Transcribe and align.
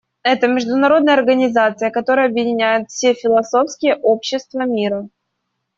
Это 0.23 0.47
международная 0.47 1.13
организация, 1.13 1.91
которая 1.91 2.25
объединяет 2.27 2.89
все 2.89 3.13
философские 3.13 3.97
общества 3.97 4.65
мира. 4.65 5.07